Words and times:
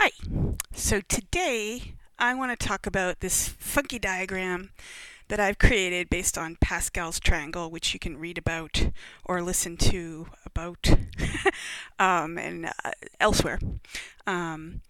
Hi. 0.00 0.12
So 0.74 1.00
today 1.00 1.94
I 2.20 2.32
want 2.32 2.56
to 2.56 2.66
talk 2.66 2.86
about 2.86 3.18
this 3.18 3.48
funky 3.48 3.98
diagram 3.98 4.70
that 5.26 5.40
I've 5.40 5.58
created 5.58 6.08
based 6.08 6.38
on 6.38 6.56
Pascal's 6.60 7.18
triangle, 7.18 7.68
which 7.68 7.92
you 7.94 7.98
can 7.98 8.16
read 8.16 8.38
about 8.38 8.90
or 9.24 9.42
listen 9.42 9.76
to 9.78 10.28
about 10.46 10.88
um, 11.98 12.38
and 12.38 12.66
uh, 12.84 12.92
elsewhere. 13.18 13.58
Um, 14.24 14.82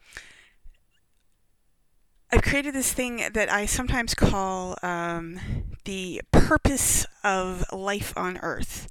I've 2.30 2.42
created 2.42 2.74
this 2.74 2.92
thing 2.92 3.30
that 3.32 3.50
I 3.50 3.64
sometimes 3.64 4.12
call 4.12 4.76
um, 4.82 5.40
the 5.86 6.20
purpose 6.32 7.06
of 7.24 7.64
life 7.72 8.12
on 8.14 8.36
Earth. 8.42 8.88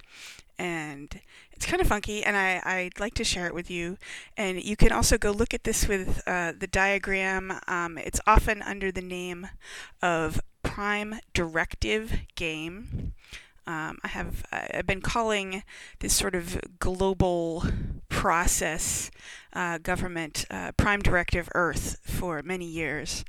And 0.58 1.20
it's 1.58 1.66
kind 1.66 1.82
of 1.82 1.88
funky, 1.88 2.22
and 2.22 2.36
I, 2.36 2.62
I'd 2.64 3.00
like 3.00 3.14
to 3.14 3.24
share 3.24 3.48
it 3.48 3.52
with 3.52 3.68
you. 3.68 3.98
And 4.36 4.62
you 4.62 4.76
can 4.76 4.92
also 4.92 5.18
go 5.18 5.32
look 5.32 5.52
at 5.52 5.64
this 5.64 5.88
with 5.88 6.22
uh, 6.24 6.52
the 6.56 6.68
diagram. 6.68 7.58
Um, 7.66 7.98
it's 7.98 8.20
often 8.28 8.62
under 8.62 8.92
the 8.92 9.02
name 9.02 9.48
of 10.00 10.40
Prime 10.62 11.18
Directive 11.34 12.12
Game. 12.36 13.12
Um, 13.66 13.98
I 14.04 14.08
have 14.08 14.44
I've 14.52 14.86
been 14.86 15.00
calling 15.00 15.64
this 15.98 16.14
sort 16.14 16.36
of 16.36 16.60
global 16.78 17.64
process 18.08 19.10
uh, 19.52 19.78
government 19.78 20.44
uh, 20.50 20.70
Prime 20.76 21.00
Directive 21.00 21.48
Earth 21.56 21.98
for 22.04 22.40
many 22.40 22.66
years. 22.66 23.24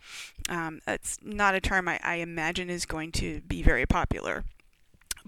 Um, 0.50 0.82
it's 0.86 1.18
not 1.24 1.56
a 1.56 1.60
term 1.60 1.88
I, 1.88 2.00
I 2.04 2.16
imagine 2.18 2.70
is 2.70 2.86
going 2.86 3.12
to 3.14 3.42
be 3.42 3.64
very 3.64 3.88
popular 3.88 4.44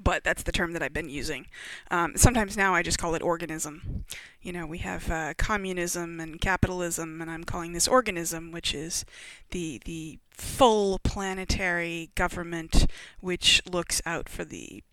but 0.03 0.23
that's 0.23 0.43
the 0.43 0.51
term 0.51 0.73
that 0.73 0.81
I've 0.81 0.93
been 0.93 1.09
using. 1.09 1.47
Um, 1.89 2.13
sometimes 2.15 2.57
now 2.57 2.73
I 2.73 2.81
just 2.81 2.97
call 2.97 3.15
it 3.15 3.21
organism. 3.21 4.05
You 4.41 4.53
know, 4.53 4.65
we 4.65 4.79
have 4.79 5.09
uh, 5.11 5.33
communism 5.37 6.19
and 6.19 6.41
capitalism, 6.41 7.21
and 7.21 7.29
I'm 7.29 7.43
calling 7.43 7.73
this 7.73 7.87
organism, 7.87 8.51
which 8.51 8.73
is 8.73 9.05
the 9.51 9.81
the 9.85 10.19
full 10.31 10.99
planetary 10.99 12.09
government 12.15 12.87
which 13.19 13.61
looks 13.69 14.01
out 14.05 14.27
for 14.27 14.43
the 14.43 14.83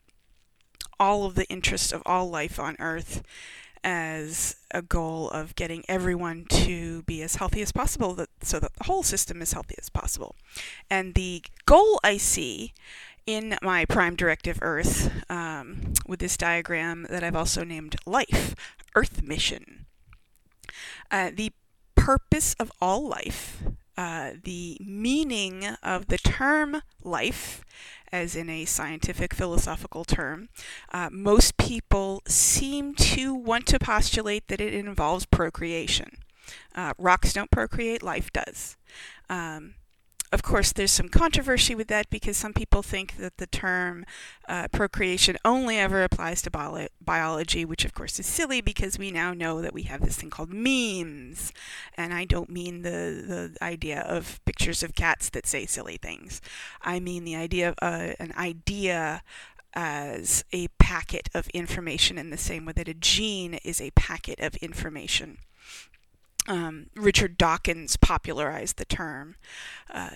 all 1.01 1.25
of 1.25 1.35
the 1.35 1.47
interests 1.47 1.93
of 1.93 2.03
all 2.05 2.29
life 2.29 2.59
on 2.59 2.77
Earth 2.79 3.23
as 3.85 4.57
a 4.73 4.83
goal 4.83 5.31
of 5.31 5.55
getting 5.55 5.85
everyone 5.89 6.45
to 6.51 7.03
be 7.03 7.23
as 7.23 7.37
healthy 7.37 7.63
as 7.63 7.73
possible 7.73 8.15
that, 8.15 8.29
so 8.43 8.59
that 8.59 8.75
the 8.75 8.85
whole 8.85 9.03
system 9.03 9.41
is 9.41 9.53
healthy 9.53 9.77
as 9.79 9.89
possible. 9.89 10.35
And 10.91 11.15
the 11.15 11.43
goal 11.67 12.01
I 12.03 12.17
see 12.17 12.75
in 13.29 13.59
my 13.61 13.85
prime 13.85 14.17
directive 14.17 14.59
Earth 14.63 15.13
um, 15.29 15.93
with 16.07 16.19
this 16.19 16.39
diagram 16.39 17.07
that 17.11 17.23
I've 17.23 17.37
also 17.37 17.63
named 17.63 17.95
Life, 18.07 18.55
Earth 18.95 19.23
Mission. 19.23 19.85
Uh, 21.11 21.31
the 21.35 21.53
purpose 21.95 22.57
of 22.59 22.73
all 22.81 23.07
life, 23.07 23.63
uh, 23.99 24.31
the 24.43 24.79
meaning 24.81 25.67
of 25.83 26.07
the 26.07 26.17
term 26.17 26.81
life, 27.05 27.67
as 28.11 28.35
in 28.35 28.49
a 28.49 28.65
scientific 28.65 29.35
philosophical 29.35 30.07
term, 30.07 30.49
uh, 30.91 31.11
most 31.13 31.59
people 31.59 32.23
seem 32.27 32.95
to 32.95 33.35
want 33.35 33.67
to 33.67 33.79
postulate 33.79 34.49
that 34.49 34.63
it 34.63 34.73
involves 34.73 35.27
procreation. 35.27 36.17
Uh, 36.75 36.95
rocks 36.97 37.35
don't 37.35 37.51
procreate, 37.51 38.03
life 38.03 38.33
does. 38.33 38.79
Um, 39.29 39.75
of 40.31 40.43
course, 40.43 40.73
there's 40.73 40.91
some 40.91 41.09
controversy 41.09 41.75
with 41.75 41.89
that 41.89 42.11
because 42.11 42.37
some 42.37 42.53
people 42.53 42.83
think 42.83 43.17
that 43.17 43.39
the 43.39 43.47
term 43.47 44.05
uh, 44.47 44.69
procreation 44.69 45.39
only 45.45 45.79
ever 45.79 46.03
applies 46.03 46.43
to 46.43 46.51
bio- 46.51 46.89
biology, 47.01 47.65
which 47.65 47.85
of 47.85 47.95
course 47.95 48.19
is 48.21 48.27
silly 48.27 48.61
because 48.61 48.99
we 48.99 49.11
now 49.11 49.33
know 49.33 49.63
that 49.63 49.73
we 49.73 49.85
have 49.85 50.03
this 50.03 50.17
thing 50.17 50.29
called 50.29 50.53
memes. 50.53 51.53
And 51.97 52.13
I 52.13 52.27
don't 52.27 52.51
mean 52.51 52.83
the, 52.83 53.51
the 53.59 53.65
idea 53.65 54.01
of 54.03 54.45
pictures 54.45 54.83
of 54.83 54.95
cats 54.95 55.31
that 55.31 55.47
say 55.47 55.65
silly 55.65 55.97
things. 55.97 56.43
I 56.83 57.01
mean 57.01 57.25
the 57.25 57.37
idea 57.37 57.71
of 57.71 57.75
uh, 57.81 58.13
an 58.21 58.35
idea 58.37 59.23
as 59.75 60.45
a 60.53 60.69
packet 60.79 61.29
of 61.35 61.49
information 61.49 62.19
in 62.19 62.31
the 62.31 62.37
same 62.37 62.67
way 62.67 62.73
that 62.75 62.89
a 62.89 62.95
gene 62.95 63.55
is 63.65 63.81
a 63.81 63.91
packet 63.93 64.41
of 64.41 64.57
information 64.57 65.39
um, 66.49 66.87
Richard 66.97 67.39
Dawkins 67.39 67.97
popularized 67.97 68.79
the 68.79 68.85
term 68.85 69.37
uh, 69.93 70.11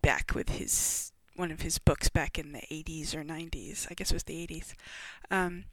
back 0.00 0.32
with 0.34 0.48
his 0.50 1.12
one 1.36 1.50
of 1.50 1.62
his 1.62 1.78
books 1.78 2.08
back 2.08 2.38
in 2.38 2.52
the 2.52 2.60
80s 2.70 3.14
or 3.14 3.24
90s. 3.24 3.86
I 3.90 3.94
guess 3.94 4.10
it 4.10 4.14
was 4.14 4.24
the 4.24 4.46
80s. 4.46 4.74
Um, 5.30 5.64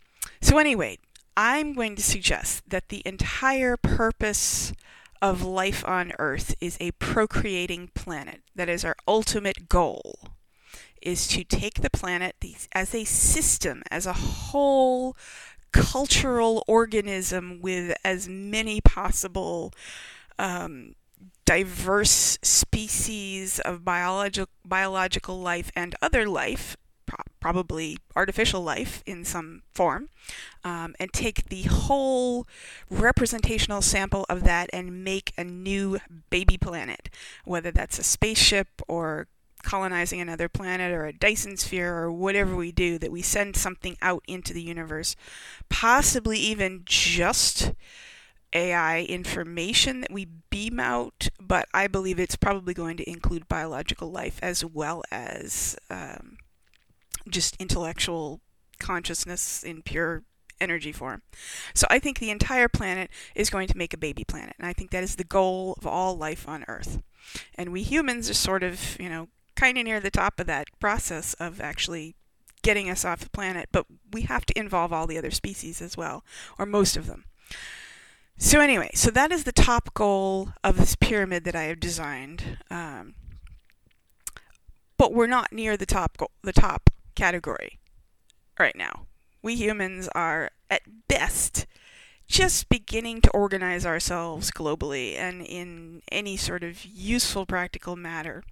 so 0.41 0.57
anyway, 0.57 0.97
I'm 1.35 1.73
going 1.73 1.95
to 1.97 2.03
suggest 2.03 2.69
that 2.69 2.89
the 2.89 3.01
entire 3.05 3.75
purpose 3.75 4.71
of 5.21 5.43
life 5.43 5.85
on 5.85 6.13
Earth 6.19 6.55
is 6.61 6.77
a 6.79 6.91
procreating 6.91 7.89
planet. 7.93 8.41
That 8.55 8.69
is 8.69 8.85
our 8.85 8.95
ultimate 9.07 9.67
goal 9.67 10.29
is 11.01 11.27
to 11.27 11.43
take 11.43 11.81
the 11.81 11.89
planet 11.89 12.35
as 12.73 12.95
a 12.95 13.03
system, 13.03 13.83
as 13.91 14.05
a 14.05 14.13
whole 14.13 15.15
cultural 15.71 16.63
organism 16.67 17.59
with 17.61 17.95
as 18.03 18.27
many 18.27 18.81
possible 18.81 19.73
um, 20.39 20.95
diverse 21.45 22.37
species 22.41 23.59
of 23.59 23.83
biological 23.83 24.51
biological 24.65 25.39
life 25.39 25.71
and 25.75 25.95
other 26.01 26.27
life, 26.27 26.75
pro- 27.05 27.23
probably 27.39 27.97
artificial 28.15 28.61
life 28.61 29.01
in 29.05 29.23
some 29.23 29.63
form, 29.73 30.09
um, 30.63 30.93
and 30.99 31.11
take 31.13 31.47
the 31.49 31.63
whole 31.63 32.45
representational 32.89 33.81
sample 33.81 34.25
of 34.29 34.43
that 34.43 34.69
and 34.73 35.03
make 35.03 35.33
a 35.37 35.43
new 35.43 35.97
baby 36.29 36.57
planet, 36.57 37.09
whether 37.45 37.71
that's 37.71 37.97
a 37.97 38.03
spaceship 38.03 38.67
or 38.87 39.27
colonizing 39.67 40.21
another 40.21 40.47
planet 40.47 40.93
or 40.93 41.05
a 41.05 41.11
Dyson 41.11 41.57
sphere 41.57 41.93
or 41.93 42.09
whatever 42.09 42.55
we 42.55 42.71
do, 42.71 42.97
that 42.99 43.11
we 43.11 43.21
send 43.21 43.57
something 43.57 43.97
out 44.01 44.23
into 44.25 44.53
the 44.53 44.61
universe, 44.61 45.17
possibly 45.67 46.39
even 46.39 46.83
just 46.85 47.73
AI 48.53 49.01
information 49.01 49.99
that 50.01 50.11
we 50.11 50.25
beam 50.49 50.79
out, 50.79 51.27
but 51.37 51.67
I 51.73 51.87
believe 51.87 52.17
it's 52.17 52.37
probably 52.37 52.73
going 52.73 52.95
to 52.95 53.09
include 53.09 53.49
biological 53.49 54.09
life 54.09 54.39
as 54.41 54.63
well 54.63 55.03
as 55.11 55.75
um, 55.89 56.37
just 57.29 57.57
intellectual 57.59 58.39
consciousness 58.79 59.63
in 59.63 59.81
pure 59.81 60.23
energy 60.61 60.93
form. 60.93 61.23
So 61.73 61.87
I 61.89 61.99
think 61.99 62.19
the 62.19 62.31
entire 62.31 62.69
planet 62.69 63.09
is 63.35 63.49
going 63.49 63.67
to 63.67 63.77
make 63.77 63.93
a 63.93 63.97
baby 63.97 64.23
planet, 64.23 64.55
and 64.57 64.65
I 64.65 64.71
think 64.71 64.91
that 64.91 65.03
is 65.03 65.17
the 65.17 65.25
goal 65.25 65.75
of 65.77 65.85
all 65.85 66.15
life 66.15 66.47
on 66.47 66.63
Earth. 66.69 67.01
And 67.55 67.73
we 67.73 67.83
humans 67.83 68.29
are 68.29 68.33
sort 68.33 68.63
of, 68.63 68.97
you 68.97 69.09
know, 69.09 69.27
kind 69.57 69.77
of 69.77 69.83
near 69.83 69.99
the 69.99 70.11
top 70.11 70.39
of 70.39 70.47
that 70.47 70.67
process 70.79 71.33
of 71.33 71.59
actually 71.59 72.15
getting 72.61 72.89
us 72.89 73.03
off 73.03 73.19
the 73.19 73.29
planet, 73.29 73.69
but 73.71 73.85
we 74.13 74.21
have 74.23 74.45
to 74.45 74.57
involve 74.57 74.93
all 74.93 75.07
the 75.07 75.17
other 75.17 75.31
species 75.31 75.81
as 75.81 75.97
well, 75.97 76.23
or 76.57 76.65
most 76.65 76.95
of 76.95 77.07
them. 77.07 77.25
So 78.37 78.59
anyway, 78.59 78.91
so 78.93 79.09
that 79.11 79.31
is 79.31 79.43
the 79.43 79.51
top 79.51 79.93
goal 79.93 80.49
of 80.63 80.77
this 80.77 80.95
pyramid 80.95 81.43
that 81.45 81.55
I 81.55 81.63
have 81.63 81.79
designed. 81.79 82.59
Um, 82.69 83.15
but 84.97 85.13
we're 85.13 85.27
not 85.27 85.51
near 85.51 85.75
the 85.75 85.85
top 85.85 86.17
goal, 86.17 86.31
the 86.43 86.53
top 86.53 86.89
category 87.15 87.79
right 88.59 88.75
now. 88.75 89.07
We 89.41 89.55
humans 89.55 90.07
are 90.13 90.51
at 90.69 90.81
best 91.07 91.65
just 92.27 92.67
beginning 92.69 93.21
to 93.21 93.31
organize 93.31 93.85
ourselves 93.85 94.51
globally 94.51 95.15
and 95.15 95.41
in 95.41 96.01
any 96.11 96.35
sort 96.35 96.63
of 96.63 96.83
useful 96.85 97.45
practical 97.45 97.95
matter. 97.95 98.43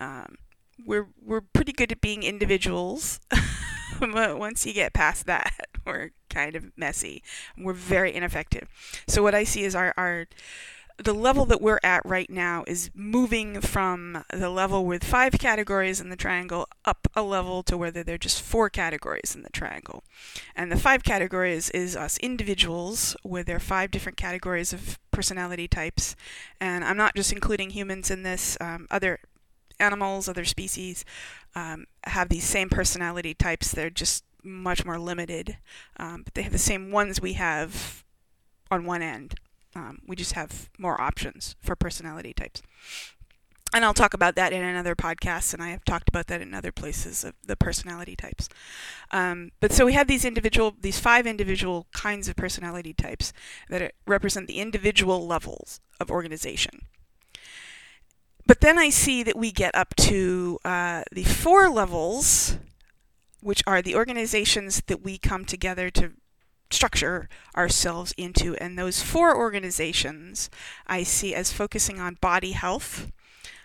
Um, 0.00 0.36
we're 0.84 1.08
we're 1.22 1.40
pretty 1.40 1.72
good 1.72 1.92
at 1.92 2.00
being 2.00 2.22
individuals, 2.22 3.20
but 4.00 4.38
once 4.38 4.66
you 4.66 4.72
get 4.72 4.92
past 4.92 5.26
that, 5.26 5.52
we're 5.86 6.10
kind 6.28 6.56
of 6.56 6.76
messy. 6.76 7.22
We're 7.56 7.72
very 7.72 8.14
ineffective. 8.14 8.68
So 9.06 9.22
what 9.22 9.34
I 9.34 9.44
see 9.44 9.64
is 9.64 9.74
our 9.74 9.94
our 9.96 10.26
the 10.98 11.12
level 11.12 11.44
that 11.44 11.60
we're 11.60 11.80
at 11.82 12.04
right 12.06 12.30
now 12.30 12.64
is 12.66 12.90
moving 12.94 13.60
from 13.60 14.24
the 14.32 14.48
level 14.48 14.86
with 14.86 15.04
five 15.04 15.32
categories 15.38 16.00
in 16.00 16.08
the 16.08 16.16
triangle 16.16 16.66
up 16.86 17.06
a 17.14 17.22
level 17.22 17.62
to 17.64 17.76
where 17.76 17.90
there 17.90 18.14
are 18.14 18.18
just 18.18 18.40
four 18.40 18.70
categories 18.70 19.34
in 19.34 19.42
the 19.42 19.50
triangle. 19.50 20.02
And 20.54 20.72
the 20.72 20.78
five 20.78 21.04
categories 21.04 21.68
is 21.70 21.96
us 21.96 22.16
individuals 22.18 23.14
where 23.22 23.44
there 23.44 23.56
are 23.56 23.60
five 23.60 23.90
different 23.90 24.16
categories 24.16 24.72
of 24.72 24.98
personality 25.10 25.68
types. 25.68 26.16
And 26.60 26.82
I'm 26.82 26.96
not 26.96 27.14
just 27.14 27.32
including 27.32 27.70
humans 27.70 28.10
in 28.10 28.22
this, 28.22 28.56
um, 28.60 28.86
other 28.90 29.18
animals, 29.78 30.28
other 30.28 30.44
species 30.44 31.04
um, 31.54 31.86
have 32.04 32.28
these 32.28 32.44
same 32.44 32.68
personality 32.68 33.34
types. 33.34 33.72
They're 33.72 33.90
just 33.90 34.24
much 34.42 34.84
more 34.84 34.98
limited, 34.98 35.58
um, 35.96 36.22
but 36.22 36.34
they 36.34 36.42
have 36.42 36.52
the 36.52 36.58
same 36.58 36.90
ones 36.90 37.20
we 37.20 37.34
have 37.34 38.04
on 38.70 38.84
one 38.84 39.02
end. 39.02 39.34
Um, 39.74 40.00
we 40.06 40.16
just 40.16 40.32
have 40.32 40.70
more 40.78 41.00
options 41.00 41.54
for 41.60 41.76
personality 41.76 42.32
types. 42.32 42.62
And 43.74 43.84
I'll 43.84 43.94
talk 43.94 44.14
about 44.14 44.36
that 44.36 44.52
in 44.52 44.62
another 44.62 44.94
podcast, 44.94 45.52
and 45.52 45.62
I 45.62 45.68
have 45.68 45.84
talked 45.84 46.08
about 46.08 46.28
that 46.28 46.40
in 46.40 46.54
other 46.54 46.72
places 46.72 47.24
of 47.24 47.34
the 47.44 47.56
personality 47.56 48.16
types. 48.16 48.48
Um, 49.10 49.50
but 49.60 49.72
so 49.72 49.84
we 49.84 49.92
have 49.92 50.06
these 50.06 50.24
individual, 50.24 50.74
these 50.80 51.00
five 51.00 51.26
individual 51.26 51.86
kinds 51.92 52.28
of 52.28 52.36
personality 52.36 52.94
types 52.94 53.32
that 53.68 53.92
represent 54.06 54.46
the 54.46 54.60
individual 54.60 55.26
levels 55.26 55.80
of 56.00 56.10
organization. 56.10 56.86
But 58.46 58.60
then 58.60 58.78
I 58.78 58.90
see 58.90 59.22
that 59.24 59.36
we 59.36 59.50
get 59.50 59.74
up 59.74 59.94
to 59.96 60.58
uh, 60.64 61.02
the 61.10 61.24
four 61.24 61.68
levels, 61.68 62.58
which 63.40 63.62
are 63.66 63.82
the 63.82 63.96
organizations 63.96 64.82
that 64.86 65.02
we 65.02 65.18
come 65.18 65.44
together 65.44 65.90
to 65.90 66.12
structure 66.70 67.28
ourselves 67.56 68.14
into. 68.16 68.54
And 68.56 68.78
those 68.78 69.02
four 69.02 69.36
organizations 69.36 70.48
I 70.86 71.02
see 71.02 71.34
as 71.34 71.52
focusing 71.52 72.00
on 72.00 72.18
body 72.20 72.52
health, 72.52 73.10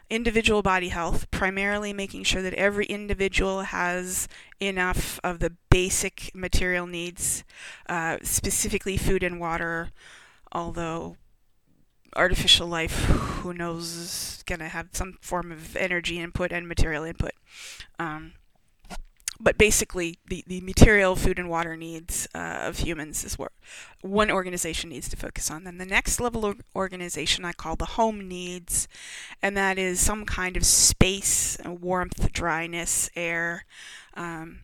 individual 0.10 0.63
body 0.63 0.89
health, 0.89 1.30
primarily 1.30 1.94
making 1.94 2.24
sure 2.24 2.42
that 2.42 2.54
every 2.56 2.86
individual 2.86 3.62
has 3.62 4.28
enough 4.60 5.19
of 5.24 5.39
the 5.39 5.54
basic 5.69 6.31
material 6.33 6.88
needs, 6.88 7.44
uh, 7.88 8.18
specifically 8.24 8.98
food 8.98 9.24
and 9.24 9.39
water, 9.39 9.92
although 10.51 11.18
artificial 12.16 12.68
life, 12.68 13.06
who 13.06 13.54
knows, 13.54 13.96
is 13.96 14.44
going 14.46 14.60
to 14.60 14.68
have 14.68 14.90
some 14.94 15.18
form 15.22 15.52
of 15.52 15.75
energy 15.75 16.19
input 16.19 16.52
and 16.52 16.68
material 16.68 17.04
input. 17.04 17.31
Um, 18.00 18.34
but 19.44 19.58
basically, 19.58 20.19
the, 20.28 20.44
the 20.46 20.62
material, 20.62 21.16
food, 21.16 21.40
and 21.40 21.50
water 21.50 21.75
needs 21.75 22.28
uh, 22.36 22.60
of 22.62 22.80
humans 22.80 23.24
is 23.24 23.40
what 23.40 23.52
one 24.02 24.30
organization 24.30 24.92
needs 24.92 25.10
to 25.10 25.18
focus 25.18 25.50
on. 25.50 25.63
Then 25.63 25.80
the 25.80 25.86
next 25.86 26.19
level 26.19 26.46
of 26.46 26.62
organization 26.75 27.44
I 27.44 27.54
call 27.54 27.75
the 27.75 27.86
home 27.86 28.28
needs, 28.28 28.88
and 29.42 29.57
that 29.57 29.80
is 29.80 30.00
some 30.00 30.25
kind 30.25 30.56
of 30.56 30.64
space, 30.64 31.57
warmth, 31.66 32.31
dryness, 32.31 33.10
air. 33.16 33.66
Um, 34.14 34.60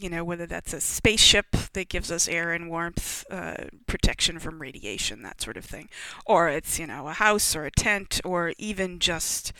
you 0.00 0.08
know, 0.08 0.24
whether 0.24 0.46
that's 0.46 0.72
a 0.72 0.80
spaceship 0.80 1.56
that 1.72 1.88
gives 1.88 2.10
us 2.10 2.28
air 2.28 2.52
and 2.52 2.68
warmth, 2.68 3.24
uh, 3.30 3.64
protection 3.86 4.38
from 4.38 4.60
radiation, 4.60 5.22
that 5.22 5.40
sort 5.40 5.56
of 5.56 5.64
thing, 5.64 5.88
or 6.26 6.48
it's, 6.48 6.78
you 6.78 6.86
know, 6.86 7.08
a 7.08 7.12
house 7.12 7.54
or 7.54 7.64
a 7.66 7.70
tent, 7.70 8.20
or 8.24 8.52
even 8.58 8.98
just, 8.98 9.52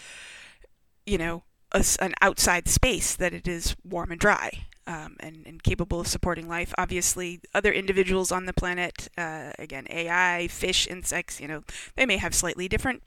you 1.07 1.19
know, 1.19 1.45
a, 1.73 1.85
an 2.01 2.15
outside 2.21 2.69
space 2.69 3.15
that 3.17 3.33
it 3.35 3.47
is 3.47 3.77
warm 3.85 4.11
and 4.11 4.21
dry 4.21 4.67
um, 4.87 5.17
and, 5.21 5.47
and, 5.47 5.63
capable 5.63 6.01
of 6.01 6.07
supporting 6.07 6.49
life. 6.49 6.75
Obviously, 6.77 7.41
other 7.55 7.73
individuals 7.73 8.33
on 8.33 8.47
the 8.47 8.53
planet, 8.53 9.09
uh, 9.17 9.53
again, 9.59 9.87
AI, 9.91 10.49
fish, 10.49 10.87
insects, 10.89 11.41
you 11.41 11.47
know, 11.47 11.63
they 11.97 12.07
may 12.07 12.17
have 12.17 12.35
slightly 12.35 12.67
different 12.67 13.03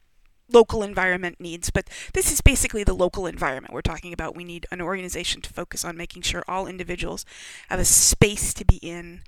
local 0.52 0.84
environment 0.84 1.40
needs, 1.40 1.70
but 1.70 1.90
this 2.14 2.32
is 2.32 2.42
basically 2.42 2.84
the 2.84 2.94
local 2.94 3.26
environment 3.26 3.74
we're 3.74 3.82
talking 3.82 4.14
about. 4.14 4.36
We 4.36 4.44
need 4.44 4.66
an 4.72 4.82
organization 4.82 5.42
to 5.42 5.54
focus 5.54 5.86
on 5.86 5.98
making 5.98 6.24
sure 6.24 6.44
all 6.48 6.68
individuals 6.68 7.26
have 7.70 7.80
a 7.80 7.86
space 7.86 8.54
to 8.56 8.66
be 8.66 8.78
in 8.78 9.22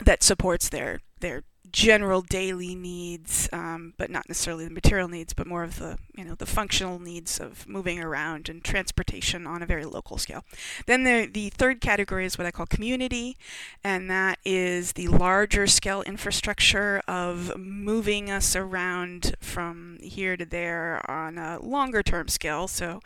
that 0.00 0.22
supports 0.22 0.68
their 0.68 1.00
their 1.20 1.44
general 1.72 2.20
daily 2.20 2.74
needs, 2.74 3.48
um, 3.52 3.94
but 3.96 4.10
not 4.10 4.28
necessarily 4.28 4.64
the 4.64 4.70
material 4.70 5.08
needs, 5.08 5.32
but 5.32 5.46
more 5.46 5.64
of 5.64 5.78
the 5.78 5.98
you 6.14 6.24
know 6.24 6.34
the 6.34 6.46
functional 6.46 6.98
needs 6.98 7.40
of 7.40 7.66
moving 7.66 8.00
around 8.02 8.48
and 8.48 8.62
transportation 8.62 9.46
on 9.46 9.62
a 9.62 9.66
very 9.66 9.84
local 9.84 10.18
scale. 10.18 10.44
Then 10.86 11.04
the 11.04 11.26
the 11.26 11.50
third 11.50 11.80
category 11.80 12.26
is 12.26 12.36
what 12.36 12.46
I 12.46 12.50
call 12.50 12.66
community, 12.66 13.36
and 13.82 14.10
that 14.10 14.38
is 14.44 14.92
the 14.92 15.08
larger 15.08 15.66
scale 15.66 16.02
infrastructure 16.02 17.02
of 17.08 17.56
moving 17.56 18.30
us 18.30 18.54
around 18.54 19.34
from 19.40 19.98
here 20.02 20.36
to 20.36 20.44
there 20.44 21.02
on 21.10 21.38
a 21.38 21.58
longer 21.62 22.02
term 22.02 22.28
scale. 22.28 22.68
So 22.68 23.00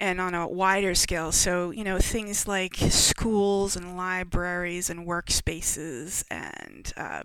and 0.00 0.20
on 0.20 0.34
a 0.34 0.46
wider 0.46 0.94
scale. 0.94 1.32
So, 1.32 1.70
you 1.70 1.82
know, 1.82 1.98
things 1.98 2.46
like 2.46 2.76
schools 2.76 3.74
and 3.76 3.96
libraries 3.96 4.90
and 4.90 5.06
workspaces 5.06 6.24
and 6.30 6.92
uh, 6.96 7.22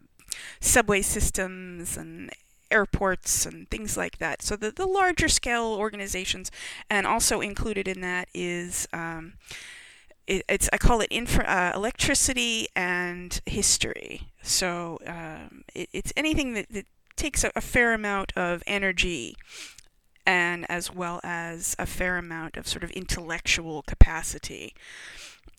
subway 0.60 1.02
systems 1.02 1.98
and 1.98 2.32
airports 2.72 3.46
and 3.46 3.70
things 3.70 3.96
like 3.96 4.18
that. 4.18 4.42
So 4.42 4.56
the, 4.56 4.72
the 4.72 4.88
larger 4.88 5.30
scale 5.30 5.76
organizations, 5.78 6.52
and 6.90 7.06
also 7.06 7.40
included 7.40 7.88
in 7.88 8.02
that 8.02 8.28
is 8.34 8.88
um, 8.92 9.34
it, 10.28 10.44
it's 10.50 10.70
I 10.74 10.78
call 10.78 11.02
it 11.02 11.08
infra, 11.12 11.46
uh, 11.46 11.72
electricity 11.76 12.68
and 12.76 13.40
history. 13.46 14.30
So 14.42 15.00
um, 15.06 15.64
it, 15.74 15.90
it's 15.94 16.14
anything 16.18 16.54
that, 16.54 16.70
that 16.72 16.86
takes 17.16 17.44
a, 17.44 17.52
a, 17.56 17.62
fair 17.62 17.94
amount 17.94 18.34
of 18.36 18.64
energy. 18.66 19.36
And 20.26 20.66
as 20.70 20.94
well 20.94 21.20
as 21.24 21.76
a 21.78 21.86
fair 21.86 22.18
amount 22.18 22.56
of 22.56 22.66
sort 22.66 22.84
of 22.84 22.92
intellectual 22.92 23.82
capacity 23.82 24.74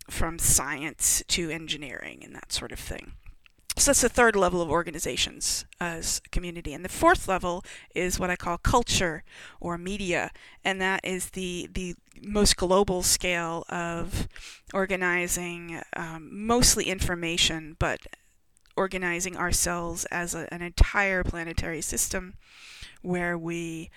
from 0.09 0.39
science 0.39 1.23
to 1.29 1.51
engineering 1.51 2.23
and 2.25 2.35
that 2.35 2.51
sort 2.51 2.73
of 2.73 2.79
thing. 2.79 3.13
So 3.77 3.91
that's 3.91 4.03
the 4.03 4.09
third 4.09 4.37
level 4.37 4.63
of 4.63 4.71
organizations 4.71 5.65
as 5.81 6.21
community. 6.31 6.73
And 6.73 6.85
the 6.85 6.89
fourth 6.89 7.27
level 7.27 7.65
is 7.95 8.21
what 8.21 8.31
I 8.31 8.37
call 8.37 8.57
culture 8.57 9.25
or 9.61 9.77
media, 9.77 10.31
and 10.65 10.81
that 10.81 11.01
is 11.05 11.31
the, 11.31 11.69
the 11.73 11.97
most 12.23 12.57
global 12.57 13.03
scale 13.03 13.65
of 13.69 14.29
organizing 14.73 15.81
um, 15.97 16.29
mostly 16.33 16.85
information, 16.85 17.75
but 17.81 18.01
organizing 18.77 19.37
ourselves 19.37 20.05
as 20.07 20.35
a, 20.35 20.53
an 20.53 20.63
entire 20.63 21.25
planetary 21.25 21.81
system 21.81 22.35
where 23.03 23.37
we 23.37 23.91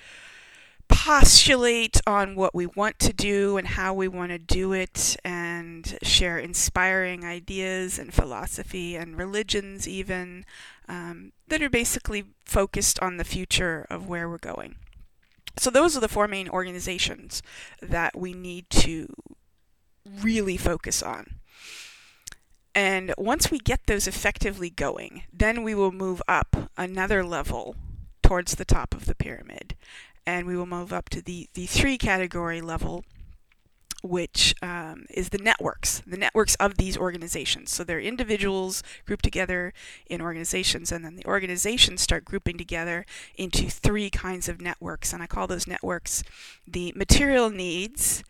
postulate 0.98 2.02
on 2.08 2.36
what 2.36 2.56
we 2.56 2.66
want 2.66 2.98
to 2.98 3.14
do 3.14 3.56
and 3.56 3.68
how 3.68 3.94
we 3.94 4.08
want 4.08 4.32
to 4.32 4.40
do 4.40 4.74
it 4.74 5.16
and 5.24 5.96
share 6.02 6.40
inspiring 6.40 7.24
ideas 7.24 8.00
and 8.00 8.12
philosophy 8.12 8.96
and 8.96 9.16
religions 9.16 9.88
even 9.88 10.44
um, 10.90 11.32
that 11.48 11.62
are 11.62 11.70
basically 11.70 12.26
focused 12.46 13.00
on 13.00 13.18
the 13.18 13.24
future 13.24 13.86
of 13.92 14.10
where 14.10 14.28
we're 14.28 14.40
going. 14.40 14.76
So 15.60 15.70
those 15.70 15.96
are 15.96 16.02
the 16.02 16.10
four 16.10 16.28
main 16.28 16.50
organizations 16.50 17.44
that 17.80 18.18
we 18.18 18.34
need 18.34 18.68
to 18.72 19.08
really 20.04 20.58
focus 20.58 21.04
on. 21.04 21.36
And 22.74 23.14
once 23.20 23.52
we 23.52 23.60
get 23.60 23.86
those 23.86 24.08
effectively 24.08 24.72
going 24.72 25.24
then 25.32 25.62
we 25.62 25.76
will 25.76 25.92
move 25.92 26.24
up 26.28 26.72
another 26.76 27.24
level 27.24 27.76
towards 28.28 28.56
the 28.56 28.66
top 28.66 28.94
of 28.94 29.06
the 29.06 29.16
pyramid 29.16 29.74
and 30.28 30.46
we 30.46 30.58
will 30.58 30.66
move 30.66 30.92
up 30.92 31.08
to 31.08 31.22
the, 31.22 31.48
the 31.54 31.66
three 31.66 31.98
category 31.98 32.60
level, 32.60 33.06
which 34.04 34.54
um, 34.62 35.06
is 35.10 35.30
the 35.30 35.38
networks, 35.38 36.04
the 36.06 36.18
networks 36.18 36.56
of 36.56 36.76
these 36.76 36.98
organizations. 36.98 37.72
So 37.72 37.86
they're 37.86 38.02
individuals 38.02 38.84
grouped 39.06 39.24
together 39.24 39.74
in 40.06 40.22
organizations, 40.22 40.92
and 40.92 41.06
then 41.06 41.16
the 41.16 41.26
organizations 41.26 42.02
start 42.02 42.26
grouping 42.26 42.58
together 42.58 43.06
into 43.36 43.70
three 43.70 44.10
kinds 44.10 44.50
of 44.50 44.60
networks. 44.60 45.14
And 45.14 45.24
I 45.24 45.28
call 45.28 45.48
those 45.48 45.66
networks 45.66 46.24
the 46.68 46.92
material 46.94 47.50
needs, 47.50 48.22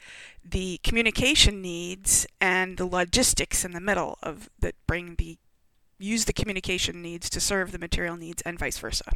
the 0.46 0.80
communication 0.84 1.64
needs, 1.64 2.28
and 2.40 2.78
the 2.78 2.86
logistics 2.86 3.66
in 3.66 3.72
the 3.72 3.82
middle 3.82 4.20
of 4.22 4.52
that 4.60 4.76
bring 4.86 5.16
the 5.16 5.40
use 6.00 6.26
the 6.26 6.34
communication 6.34 7.02
needs 7.02 7.30
to 7.30 7.40
serve 7.40 7.72
the 7.72 7.80
material 7.80 8.18
needs 8.18 8.42
and 8.44 8.60
vice 8.60 8.78
versa. 8.78 9.12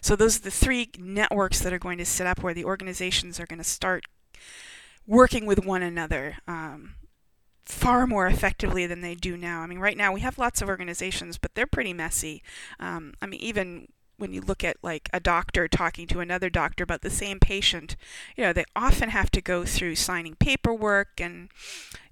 So 0.00 0.16
those 0.16 0.38
are 0.38 0.42
the 0.42 0.50
three 0.50 0.90
networks 0.98 1.60
that 1.60 1.72
are 1.72 1.78
going 1.78 1.98
to 1.98 2.04
set 2.04 2.26
up 2.26 2.42
where 2.42 2.54
the 2.54 2.64
organizations 2.64 3.40
are 3.40 3.46
going 3.46 3.58
to 3.58 3.64
start 3.64 4.04
working 5.06 5.46
with 5.46 5.64
one 5.64 5.82
another 5.82 6.36
um, 6.46 6.94
far 7.64 8.06
more 8.06 8.26
effectively 8.26 8.86
than 8.86 9.00
they 9.00 9.14
do 9.14 9.36
now. 9.36 9.60
I 9.60 9.66
mean, 9.66 9.78
right 9.78 9.96
now 9.96 10.12
we 10.12 10.20
have 10.20 10.38
lots 10.38 10.62
of 10.62 10.68
organizations, 10.68 11.38
but 11.38 11.54
they're 11.54 11.66
pretty 11.66 11.92
messy. 11.92 12.42
Um, 12.78 13.14
I 13.20 13.26
mean, 13.26 13.40
even 13.40 13.88
when 14.20 14.32
you 14.32 14.40
look 14.40 14.62
at 14.62 14.76
like 14.82 15.08
a 15.12 15.20
doctor 15.20 15.66
talking 15.66 16.06
to 16.08 16.20
another 16.20 16.50
doctor 16.50 16.84
about 16.84 17.02
the 17.02 17.10
same 17.10 17.40
patient, 17.40 17.96
you 18.36 18.44
know, 18.44 18.52
they 18.52 18.64
often 18.76 19.08
have 19.08 19.30
to 19.32 19.40
go 19.40 19.64
through 19.64 19.96
signing 19.96 20.36
paperwork 20.36 21.20
and 21.20 21.48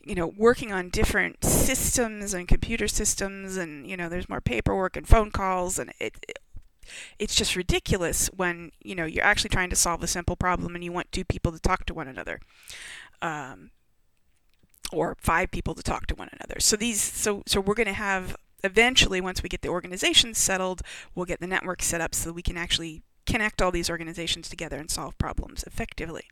you 0.02 0.14
know, 0.14 0.26
working 0.26 0.72
on 0.72 0.88
different 0.88 1.44
systems 1.44 2.32
and 2.32 2.48
computer 2.48 2.88
systems 2.88 3.56
and 3.56 3.86
you 3.86 3.96
know, 3.96 4.08
there's 4.08 4.28
more 4.28 4.40
paperwork 4.40 4.96
and 4.96 5.06
phone 5.06 5.30
calls 5.30 5.78
and 5.78 5.92
it, 6.00 6.16
it 6.28 6.38
it's 7.18 7.34
just 7.34 7.54
ridiculous 7.54 8.28
when 8.28 8.72
you 8.82 8.94
know 8.94 9.04
you're 9.04 9.24
actually 9.24 9.50
trying 9.50 9.68
to 9.68 9.76
solve 9.76 10.02
a 10.02 10.06
simple 10.06 10.36
problem 10.36 10.74
and 10.74 10.82
you 10.82 10.90
want 10.90 11.12
two 11.12 11.24
people 11.24 11.52
to 11.52 11.60
talk 11.60 11.84
to 11.84 11.94
one 11.94 12.08
another. 12.08 12.40
Um, 13.20 13.70
or 14.90 15.16
five 15.20 15.50
people 15.50 15.74
to 15.74 15.82
talk 15.82 16.06
to 16.06 16.14
one 16.14 16.30
another. 16.32 16.60
So 16.60 16.76
these 16.76 17.00
so 17.00 17.42
so 17.46 17.60
we're 17.60 17.74
going 17.74 17.86
to 17.86 17.92
have 17.92 18.36
eventually 18.64 19.20
once 19.20 19.42
we 19.42 19.48
get 19.48 19.62
the 19.62 19.68
organization 19.68 20.34
settled, 20.34 20.82
we'll 21.14 21.26
get 21.26 21.40
the 21.40 21.46
network 21.46 21.82
set 21.82 22.00
up 22.00 22.14
so 22.14 22.32
we 22.32 22.42
can 22.42 22.56
actually 22.56 23.02
connect 23.26 23.60
all 23.60 23.70
these 23.70 23.90
organizations 23.90 24.48
together 24.48 24.78
and 24.78 24.90
solve 24.90 25.16
problems 25.18 25.62
effectively. 25.64 26.24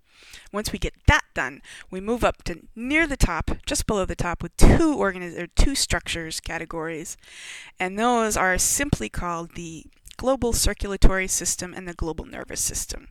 Once 0.50 0.72
we 0.72 0.78
get 0.78 0.94
that 1.06 1.24
done, 1.34 1.60
we 1.90 2.00
move 2.00 2.24
up 2.24 2.42
to 2.44 2.62
near 2.74 3.06
the 3.06 3.18
top, 3.18 3.50
just 3.66 3.86
below 3.86 4.06
the 4.06 4.16
top, 4.16 4.42
with 4.42 4.56
two 4.56 4.96
organiz- 4.96 5.38
or 5.38 5.46
two 5.46 5.74
structures 5.74 6.40
categories, 6.40 7.18
and 7.78 7.98
those 7.98 8.36
are 8.36 8.56
simply 8.56 9.10
called 9.10 9.54
the 9.54 9.84
global 10.16 10.54
circulatory 10.54 11.28
system 11.28 11.74
and 11.74 11.86
the 11.86 11.92
global 11.92 12.24
nervous 12.24 12.60
system. 12.60 13.08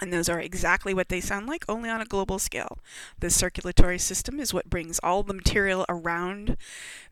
And 0.00 0.12
those 0.12 0.28
are 0.28 0.40
exactly 0.40 0.92
what 0.92 1.08
they 1.08 1.20
sound 1.20 1.46
like, 1.46 1.64
only 1.68 1.88
on 1.88 2.00
a 2.00 2.04
global 2.04 2.38
scale. 2.38 2.78
The 3.20 3.30
circulatory 3.30 3.98
system 3.98 4.40
is 4.40 4.52
what 4.52 4.68
brings 4.68 4.98
all 5.02 5.22
the 5.22 5.34
material 5.34 5.86
around 5.88 6.56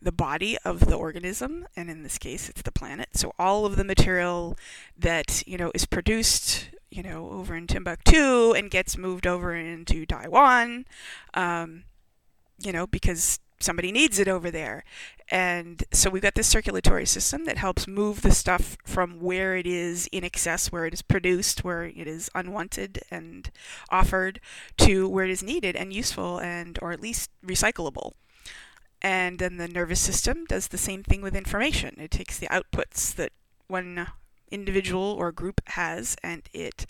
the 0.01 0.11
body 0.11 0.57
of 0.65 0.81
the 0.81 0.95
organism, 0.95 1.65
and 1.77 1.89
in 1.89 2.03
this 2.03 2.17
case, 2.17 2.49
it's 2.49 2.61
the 2.61 2.71
planet. 2.73 3.09
So 3.13 3.33
all 3.39 3.65
of 3.65 3.77
the 3.77 3.85
material 3.85 4.57
that 4.97 5.43
you 5.47 5.57
know 5.57 5.71
is 5.73 5.85
produced, 5.85 6.69
you 6.91 7.03
know, 7.03 7.29
over 7.31 7.55
in 7.55 7.67
Timbuktu 7.67 8.51
and 8.51 8.69
gets 8.69 8.97
moved 8.97 9.25
over 9.25 9.55
into 9.55 10.05
Taiwan, 10.05 10.85
um, 11.33 11.85
you 12.59 12.73
know, 12.73 12.85
because 12.85 13.39
somebody 13.63 13.91
needs 13.91 14.19
it 14.19 14.27
over 14.27 14.51
there. 14.51 14.83
And 15.29 15.83
so 15.91 16.09
we've 16.09 16.21
got 16.21 16.35
this 16.35 16.47
circulatory 16.47 17.05
system 17.05 17.45
that 17.45 17.57
helps 17.57 17.87
move 17.87 18.21
the 18.21 18.31
stuff 18.31 18.77
from 18.83 19.19
where 19.21 19.55
it 19.55 19.65
is 19.65 20.07
in 20.11 20.23
excess, 20.23 20.71
where 20.71 20.85
it 20.85 20.93
is 20.93 21.01
produced, 21.01 21.63
where 21.63 21.85
it 21.85 22.07
is 22.07 22.29
unwanted 22.35 23.01
and 23.09 23.49
offered, 23.89 24.39
to 24.77 25.07
where 25.07 25.25
it 25.25 25.31
is 25.31 25.41
needed 25.41 25.75
and 25.75 25.93
useful 25.93 26.39
and 26.39 26.77
or 26.81 26.91
at 26.91 27.01
least 27.01 27.31
recyclable. 27.45 28.13
And 29.01 29.39
then 29.39 29.57
the 29.57 29.67
nervous 29.67 29.99
system 29.99 30.45
does 30.45 30.67
the 30.67 30.77
same 30.77 31.03
thing 31.03 31.21
with 31.21 31.35
information. 31.35 31.95
It 31.99 32.11
takes 32.11 32.39
the 32.39 32.47
outputs 32.47 33.13
that 33.15 33.31
one 33.67 34.07
individual 34.51 35.15
or 35.17 35.31
group 35.31 35.61
has 35.69 36.15
and 36.23 36.43
it 36.53 36.85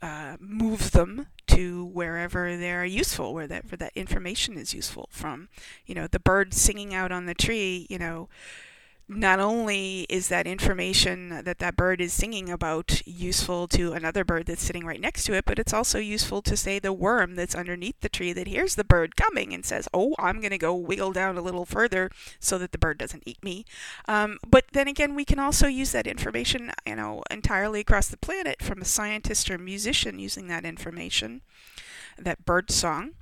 uh, 0.00 0.36
moves 0.40 0.90
them 0.90 1.26
to 1.48 1.84
wherever 1.86 2.56
they're 2.56 2.84
useful, 2.84 3.34
where 3.34 3.46
that, 3.46 3.70
where 3.70 3.78
that 3.78 3.92
information 3.96 4.56
is 4.56 4.74
useful 4.74 5.08
from. 5.10 5.48
You 5.86 5.94
know, 5.94 6.06
the 6.06 6.20
bird 6.20 6.54
singing 6.54 6.94
out 6.94 7.10
on 7.10 7.26
the 7.26 7.34
tree, 7.34 7.86
you 7.90 7.98
know, 7.98 8.28
not 9.08 9.40
only 9.40 10.00
is 10.10 10.28
that 10.28 10.46
information 10.46 11.30
that 11.44 11.58
that 11.58 11.76
bird 11.76 12.00
is 12.00 12.12
singing 12.12 12.50
about 12.50 13.00
useful 13.06 13.66
to 13.66 13.94
another 13.94 14.22
bird 14.22 14.46
that's 14.46 14.62
sitting 14.62 14.84
right 14.84 15.00
next 15.00 15.24
to 15.24 15.32
it, 15.32 15.46
but 15.46 15.58
it's 15.58 15.72
also 15.72 15.98
useful 15.98 16.42
to 16.42 16.56
say 16.56 16.78
the 16.78 16.92
worm 16.92 17.34
that's 17.34 17.54
underneath 17.54 17.98
the 18.00 18.10
tree 18.10 18.34
that 18.34 18.46
hears 18.46 18.74
the 18.74 18.84
bird 18.84 19.16
coming 19.16 19.54
and 19.54 19.64
says, 19.64 19.88
"Oh, 19.94 20.14
I'm 20.18 20.40
going 20.40 20.50
to 20.50 20.58
go 20.58 20.74
wiggle 20.74 21.12
down 21.12 21.38
a 21.38 21.42
little 21.42 21.64
further 21.64 22.10
so 22.38 22.58
that 22.58 22.72
the 22.72 22.78
bird 22.78 22.98
doesn't 22.98 23.22
eat 23.26 23.42
me." 23.42 23.64
Um, 24.06 24.38
but 24.46 24.66
then 24.72 24.88
again, 24.88 25.14
we 25.14 25.24
can 25.24 25.38
also 25.38 25.66
use 25.66 25.92
that 25.92 26.06
information, 26.06 26.70
you 26.86 26.96
know, 26.96 27.22
entirely 27.30 27.80
across 27.80 28.08
the 28.08 28.18
planet 28.18 28.62
from 28.62 28.82
a 28.82 28.84
scientist 28.84 29.50
or 29.50 29.56
musician 29.56 30.18
using 30.18 30.48
that 30.48 30.66
information, 30.66 31.40
that 32.18 32.44
bird 32.44 32.70
song 32.70 33.12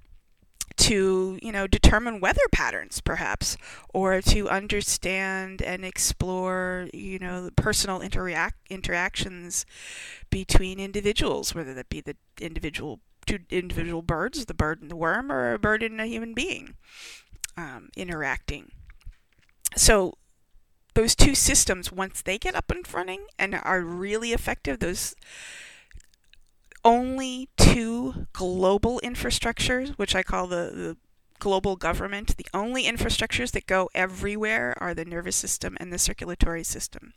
to 0.86 1.38
you 1.42 1.52
know 1.52 1.66
determine 1.66 2.20
weather 2.20 2.46
patterns 2.52 3.00
perhaps 3.00 3.56
or 3.92 4.20
to 4.20 4.48
understand 4.48 5.60
and 5.62 5.84
explore 5.84 6.88
you 6.92 7.18
know 7.18 7.44
the 7.44 7.52
personal 7.52 8.00
interact 8.00 8.56
interactions 8.70 9.66
between 10.30 10.78
individuals 10.78 11.54
whether 11.54 11.74
that 11.74 11.88
be 11.88 12.00
the 12.00 12.16
individual 12.40 13.00
two 13.26 13.40
individual 13.50 14.02
birds 14.02 14.44
the 14.44 14.54
bird 14.54 14.80
and 14.80 14.90
the 14.90 14.96
worm 14.96 15.32
or 15.32 15.52
a 15.52 15.58
bird 15.58 15.82
and 15.82 16.00
a 16.00 16.06
human 16.06 16.34
being 16.34 16.74
um, 17.56 17.88
interacting. 17.96 18.70
So 19.76 20.14
those 20.94 21.14
two 21.14 21.34
systems 21.34 21.92
once 21.92 22.22
they 22.22 22.38
get 22.38 22.54
up 22.54 22.70
and 22.70 22.86
running 22.92 23.26
and 23.38 23.54
are 23.54 23.82
really 23.82 24.32
effective 24.32 24.78
those 24.78 25.14
only 26.86 27.48
two 27.56 28.26
global 28.32 29.00
infrastructures, 29.02 29.90
which 29.98 30.14
I 30.14 30.22
call 30.22 30.46
the, 30.46 30.70
the 30.72 30.96
global 31.40 31.74
government, 31.76 32.36
the 32.36 32.46
only 32.54 32.84
infrastructures 32.84 33.50
that 33.50 33.66
go 33.66 33.90
everywhere 33.94 34.74
are 34.80 34.94
the 34.94 35.04
nervous 35.04 35.36
system 35.36 35.76
and 35.80 35.92
the 35.92 35.98
circulatory 35.98 36.62
system. 36.62 37.12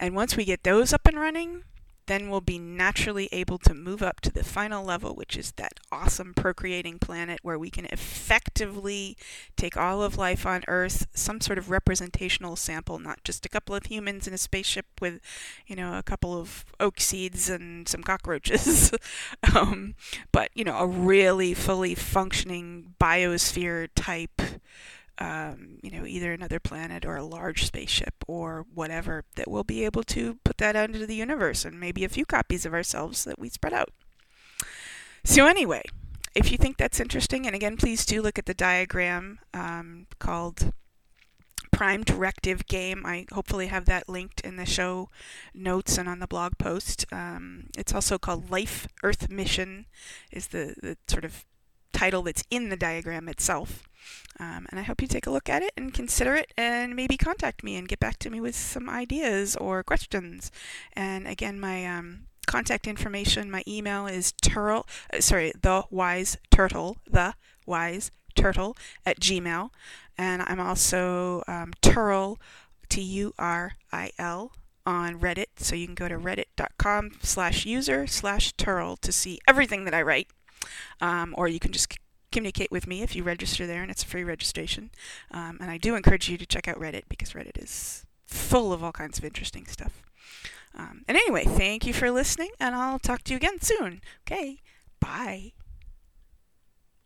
And 0.00 0.14
once 0.14 0.36
we 0.36 0.46
get 0.46 0.64
those 0.64 0.92
up 0.92 1.06
and 1.06 1.20
running, 1.20 1.64
then 2.06 2.30
we'll 2.30 2.40
be 2.40 2.58
naturally 2.58 3.28
able 3.32 3.58
to 3.58 3.74
move 3.74 4.02
up 4.02 4.20
to 4.20 4.32
the 4.32 4.44
final 4.44 4.84
level, 4.84 5.14
which 5.14 5.36
is 5.36 5.52
that 5.52 5.80
awesome 5.90 6.34
procreating 6.34 6.98
planet 6.98 7.40
where 7.42 7.58
we 7.58 7.70
can 7.70 7.86
effectively 7.86 9.16
take 9.56 9.76
all 9.76 10.02
of 10.02 10.16
life 10.16 10.46
on 10.46 10.62
Earth, 10.68 11.06
some 11.14 11.40
sort 11.40 11.58
of 11.58 11.70
representational 11.70 12.56
sample, 12.56 12.98
not 12.98 13.22
just 13.24 13.44
a 13.44 13.48
couple 13.48 13.74
of 13.74 13.86
humans 13.86 14.26
in 14.26 14.34
a 14.34 14.38
spaceship 14.38 14.86
with, 15.00 15.20
you 15.66 15.76
know, 15.76 15.98
a 15.98 16.02
couple 16.02 16.38
of 16.38 16.64
oak 16.78 17.00
seeds 17.00 17.48
and 17.48 17.88
some 17.88 18.02
cockroaches, 18.02 18.92
um, 19.54 19.94
but, 20.32 20.50
you 20.54 20.64
know, 20.64 20.78
a 20.78 20.86
really 20.86 21.54
fully 21.54 21.94
functioning 21.94 22.94
biosphere 23.00 23.88
type 23.94 24.40
um, 25.18 25.78
you 25.82 25.90
know, 25.90 26.06
either 26.06 26.32
another 26.32 26.60
planet 26.60 27.04
or 27.04 27.16
a 27.16 27.24
large 27.24 27.66
spaceship 27.66 28.14
or 28.26 28.66
whatever, 28.72 29.24
that 29.36 29.50
we'll 29.50 29.64
be 29.64 29.84
able 29.84 30.02
to 30.04 30.38
put 30.44 30.58
that 30.58 30.76
out 30.76 30.90
into 30.90 31.06
the 31.06 31.14
universe 31.14 31.64
and 31.64 31.80
maybe 31.80 32.04
a 32.04 32.08
few 32.08 32.24
copies 32.26 32.66
of 32.66 32.74
ourselves 32.74 33.24
that 33.24 33.38
we 33.38 33.48
spread 33.48 33.72
out. 33.72 33.90
So, 35.24 35.46
anyway, 35.46 35.82
if 36.34 36.52
you 36.52 36.58
think 36.58 36.76
that's 36.76 37.00
interesting, 37.00 37.46
and 37.46 37.56
again, 37.56 37.76
please 37.76 38.04
do 38.04 38.22
look 38.22 38.38
at 38.38 38.46
the 38.46 38.54
diagram 38.54 39.38
um, 39.54 40.06
called 40.18 40.72
Prime 41.72 42.04
Directive 42.04 42.66
Game. 42.66 43.04
I 43.04 43.26
hopefully 43.32 43.66
have 43.66 43.86
that 43.86 44.08
linked 44.08 44.40
in 44.42 44.56
the 44.56 44.66
show 44.66 45.08
notes 45.54 45.98
and 45.98 46.08
on 46.08 46.20
the 46.20 46.26
blog 46.26 46.58
post. 46.58 47.06
Um, 47.10 47.68
it's 47.76 47.94
also 47.94 48.18
called 48.18 48.50
Life 48.50 48.86
Earth 49.02 49.28
Mission, 49.30 49.86
is 50.30 50.48
the, 50.48 50.74
the 50.82 50.96
sort 51.08 51.24
of 51.24 51.44
title 51.92 52.22
that's 52.22 52.44
in 52.50 52.68
the 52.68 52.76
diagram 52.76 53.28
itself. 53.28 53.88
Um, 54.38 54.66
and 54.70 54.78
I 54.78 54.82
hope 54.82 55.00
you 55.00 55.08
take 55.08 55.26
a 55.26 55.30
look 55.30 55.48
at 55.48 55.62
it 55.62 55.72
and 55.76 55.94
consider 55.94 56.34
it 56.34 56.52
and 56.56 56.94
maybe 56.94 57.16
contact 57.16 57.64
me 57.64 57.76
and 57.76 57.88
get 57.88 57.98
back 57.98 58.18
to 58.18 58.30
me 58.30 58.40
with 58.40 58.54
some 58.54 58.88
ideas 58.88 59.56
or 59.56 59.82
questions. 59.82 60.52
And 60.92 61.26
again, 61.26 61.58
my 61.58 61.86
um, 61.86 62.26
contact 62.46 62.86
information, 62.86 63.50
my 63.50 63.62
email 63.66 64.06
is 64.06 64.32
turtle, 64.42 64.86
uh, 65.12 65.20
sorry, 65.20 65.52
the 65.60 65.84
wise 65.90 66.36
turtle, 66.50 66.98
the 67.10 67.34
wise 67.64 68.10
turtle 68.34 68.76
at 69.04 69.20
gmail. 69.20 69.70
And 70.18 70.42
I'm 70.46 70.60
also 70.60 71.42
um, 71.48 71.72
Turil, 71.82 72.38
T 72.88 73.00
U 73.02 73.34
R 73.38 73.72
I 73.92 74.12
L, 74.18 74.52
on 74.84 75.18
Reddit. 75.18 75.46
So 75.56 75.74
you 75.74 75.86
can 75.86 75.94
go 75.94 76.08
to 76.08 76.16
reddit.com 76.16 77.12
slash 77.22 77.66
user 77.66 78.06
slash 78.06 78.54
Turil 78.54 78.98
to 79.00 79.12
see 79.12 79.40
everything 79.48 79.84
that 79.84 79.94
I 79.94 80.02
write. 80.02 80.28
Um, 81.00 81.34
or 81.36 81.48
you 81.48 81.60
can 81.60 81.72
just 81.72 81.98
communicate 82.32 82.70
with 82.70 82.86
me 82.86 83.02
if 83.02 83.14
you 83.16 83.22
register 83.22 83.66
there, 83.66 83.82
and 83.82 83.90
it's 83.90 84.02
a 84.02 84.06
free 84.06 84.24
registration. 84.24 84.90
Um, 85.30 85.58
and 85.60 85.70
I 85.70 85.78
do 85.78 85.94
encourage 85.94 86.28
you 86.28 86.36
to 86.38 86.46
check 86.46 86.68
out 86.68 86.78
Reddit 86.78 87.04
because 87.08 87.32
Reddit 87.32 87.62
is 87.62 88.04
full 88.26 88.72
of 88.72 88.82
all 88.82 88.92
kinds 88.92 89.18
of 89.18 89.24
interesting 89.24 89.66
stuff. 89.66 90.02
Um, 90.74 91.04
and 91.08 91.16
anyway, 91.16 91.44
thank 91.44 91.86
you 91.86 91.94
for 91.94 92.10
listening, 92.10 92.50
and 92.60 92.74
I'll 92.74 92.98
talk 92.98 93.22
to 93.24 93.32
you 93.32 93.36
again 93.36 93.60
soon. 93.60 94.02
Okay, 94.26 94.58
bye. 95.00 95.52